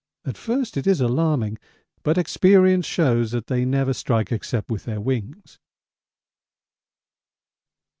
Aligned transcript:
At 0.25 0.35
first 0.35 0.77
it 0.77 0.87
is 0.87 0.99
alarming, 0.99 1.59
but 2.01 2.17
experience 2.17 2.87
shows 2.87 3.29
that 3.33 3.45
they 3.45 3.65
never 3.65 3.93
strike 3.93 4.31
except 4.31 4.71
with 4.71 4.85
their 4.85 4.99
wings. 4.99 5.59